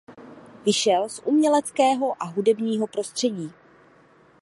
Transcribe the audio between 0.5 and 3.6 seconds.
Vyšel z uměleckého a hudebního prostředí.